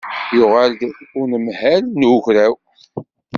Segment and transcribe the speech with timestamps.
[0.35, 0.81] Yuɣal-d
[1.21, 2.55] unedbal n ugraw.